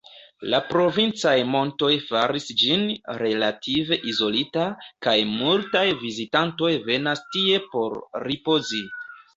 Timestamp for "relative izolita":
3.23-4.67